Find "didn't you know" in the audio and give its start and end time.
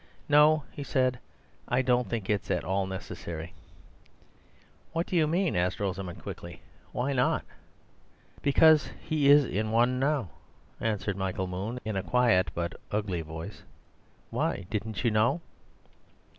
14.71-15.39